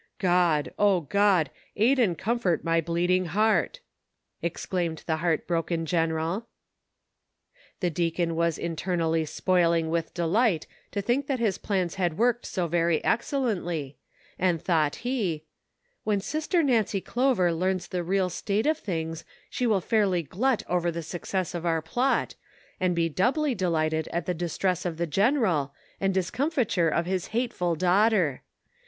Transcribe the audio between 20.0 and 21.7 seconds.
glut over the success of